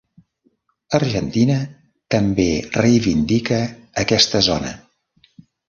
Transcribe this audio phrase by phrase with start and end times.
[0.99, 1.57] Argentina
[2.17, 2.47] també
[2.79, 3.63] reivindica
[4.07, 4.77] aquesta zona.